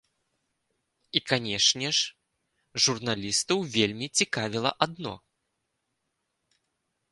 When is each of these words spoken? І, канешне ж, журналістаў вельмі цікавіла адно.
І, 1.19 1.21
канешне 1.31 1.89
ж, 1.97 2.07
журналістаў 2.87 3.57
вельмі 3.75 4.07
цікавіла 4.17 4.71
адно. 4.87 5.15